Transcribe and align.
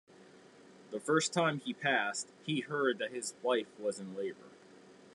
The 0.89 0.99
first 0.99 1.31
time 1.31 1.59
he 1.59 1.75
passed, 1.75 2.27
he 2.43 2.61
heard 2.61 2.97
that 2.97 3.11
his 3.11 3.35
wife 3.43 3.67
was 3.79 3.99
in 3.99 4.15
labor. 4.15 4.49